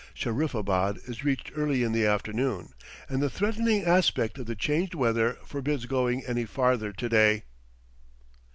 Shahriffabad 0.15 1.07
is 1.07 1.23
reached 1.23 1.51
early 1.55 1.83
in 1.83 1.91
the 1.91 2.07
afternoon, 2.07 2.69
and 3.07 3.21
the 3.21 3.29
threatening 3.29 3.85
aspect 3.85 4.39
of 4.39 4.47
the 4.47 4.55
changed 4.55 4.95
weather 4.95 5.37
forbids 5.45 5.85
going 5.85 6.25
any 6.25 6.45
farther 6.45 6.91
today. 6.91 7.43